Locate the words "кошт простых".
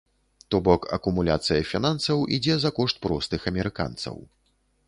2.81-3.41